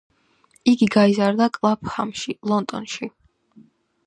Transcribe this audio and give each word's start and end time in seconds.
იგი 0.71 0.87
გაიზარდა 0.95 1.47
კლაფჰამში, 1.59 2.35
ლონდონში. 2.53 3.13